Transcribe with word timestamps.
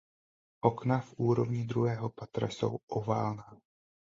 Okna 0.61 0.99
v 0.99 1.13
úrovni 1.17 1.65
druhého 1.65 2.09
patra 2.09 2.47
jsou 2.49 2.79
oválná. 2.87 3.57